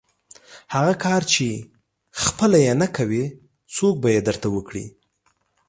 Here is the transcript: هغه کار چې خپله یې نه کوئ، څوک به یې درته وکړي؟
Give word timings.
هغه 0.75 0.93
کار 1.03 1.21
چې 1.33 1.47
خپله 2.23 2.57
یې 2.65 2.73
نه 2.81 2.87
کوئ، 2.95 3.23
څوک 3.75 3.95
به 4.01 4.07
یې 4.15 4.21
درته 4.27 4.47
وکړي؟ 4.51 4.85